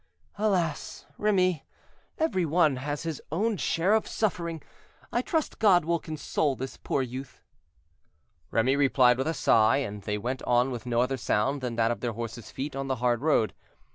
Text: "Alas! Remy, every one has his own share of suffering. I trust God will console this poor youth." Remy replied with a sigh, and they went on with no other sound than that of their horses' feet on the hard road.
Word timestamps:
"Alas! 0.39 1.05
Remy, 1.19 1.63
every 2.17 2.43
one 2.43 2.77
has 2.77 3.03
his 3.03 3.21
own 3.31 3.55
share 3.55 3.93
of 3.93 4.07
suffering. 4.07 4.63
I 5.11 5.21
trust 5.21 5.59
God 5.59 5.85
will 5.85 5.99
console 5.99 6.55
this 6.55 6.75
poor 6.75 7.03
youth." 7.03 7.39
Remy 8.49 8.75
replied 8.75 9.19
with 9.19 9.27
a 9.27 9.35
sigh, 9.35 9.77
and 9.77 10.01
they 10.01 10.17
went 10.17 10.41
on 10.41 10.71
with 10.71 10.87
no 10.87 11.01
other 11.01 11.17
sound 11.17 11.61
than 11.61 11.75
that 11.75 11.91
of 11.91 11.99
their 11.99 12.13
horses' 12.13 12.49
feet 12.49 12.75
on 12.75 12.87
the 12.87 12.95
hard 12.95 13.21
road. 13.21 13.53